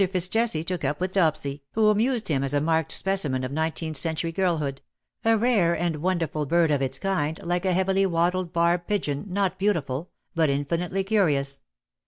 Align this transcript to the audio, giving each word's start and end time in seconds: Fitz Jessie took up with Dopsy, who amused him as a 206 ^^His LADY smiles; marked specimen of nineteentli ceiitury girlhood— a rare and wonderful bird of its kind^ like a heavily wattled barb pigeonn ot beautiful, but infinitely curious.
Fitz 0.01 0.27
Jessie 0.27 0.63
took 0.63 0.83
up 0.83 0.99
with 0.99 1.13
Dopsy, 1.13 1.61
who 1.73 1.89
amused 1.89 2.27
him 2.27 2.43
as 2.43 2.55
a 2.55 2.59
206 2.59 2.59
^^His 2.59 2.65
LADY 2.65 2.65
smiles; 2.65 2.65
marked 2.65 2.91
specimen 2.91 3.43
of 3.43 3.51
nineteentli 3.51 3.91
ceiitury 3.91 4.33
girlhood— 4.33 4.81
a 5.25 5.37
rare 5.37 5.75
and 5.75 5.97
wonderful 5.97 6.47
bird 6.47 6.71
of 6.71 6.81
its 6.81 6.97
kind^ 6.97 7.37
like 7.45 7.65
a 7.65 7.73
heavily 7.73 8.07
wattled 8.07 8.51
barb 8.51 8.87
pigeonn 8.87 9.37
ot 9.37 9.59
beautiful, 9.59 10.09
but 10.33 10.49
infinitely 10.49 11.03
curious. 11.03 11.59